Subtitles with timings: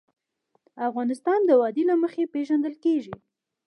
[0.89, 3.15] افغانستان د وادي له مخې پېژندل کېږي.